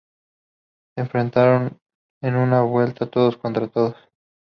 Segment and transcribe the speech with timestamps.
[0.95, 1.77] Se enfrentaron
[2.23, 3.95] en una vuelta todos contra todos.